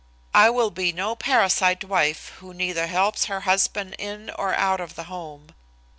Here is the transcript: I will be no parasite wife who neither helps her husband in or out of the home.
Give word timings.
I 0.33 0.49
will 0.49 0.71
be 0.71 0.91
no 0.91 1.15
parasite 1.15 1.83
wife 1.83 2.29
who 2.39 2.55
neither 2.55 2.87
helps 2.87 3.25
her 3.25 3.41
husband 3.41 3.95
in 3.99 4.31
or 4.31 4.55
out 4.55 4.79
of 4.81 4.95
the 4.95 5.03
home. 5.03 5.49